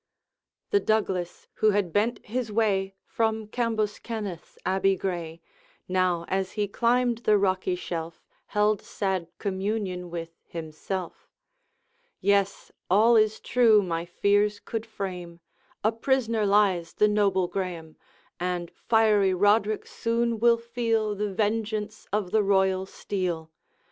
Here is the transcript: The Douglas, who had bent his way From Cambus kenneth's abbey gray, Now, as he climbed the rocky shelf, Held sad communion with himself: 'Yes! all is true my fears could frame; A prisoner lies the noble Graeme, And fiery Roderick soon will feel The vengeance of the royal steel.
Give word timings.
The 0.71 0.79
Douglas, 0.79 1.47
who 1.57 1.69
had 1.69 1.93
bent 1.93 2.25
his 2.25 2.51
way 2.51 2.95
From 3.05 3.45
Cambus 3.45 3.99
kenneth's 3.99 4.57
abbey 4.65 4.95
gray, 4.95 5.41
Now, 5.87 6.25
as 6.27 6.53
he 6.53 6.67
climbed 6.67 7.19
the 7.19 7.37
rocky 7.37 7.75
shelf, 7.75 8.25
Held 8.47 8.81
sad 8.81 9.27
communion 9.37 10.09
with 10.09 10.31
himself: 10.47 11.29
'Yes! 12.19 12.71
all 12.89 13.15
is 13.15 13.39
true 13.39 13.83
my 13.83 14.05
fears 14.05 14.59
could 14.59 14.87
frame; 14.87 15.39
A 15.83 15.91
prisoner 15.91 16.47
lies 16.47 16.93
the 16.93 17.07
noble 17.07 17.47
Graeme, 17.47 17.95
And 18.39 18.71
fiery 18.71 19.35
Roderick 19.35 19.85
soon 19.85 20.39
will 20.39 20.57
feel 20.57 21.13
The 21.13 21.31
vengeance 21.31 22.07
of 22.11 22.31
the 22.31 22.41
royal 22.41 22.87
steel. 22.87 23.51